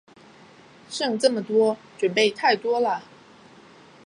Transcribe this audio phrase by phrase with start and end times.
[0.89, 3.03] 剩这么多，準备太多啦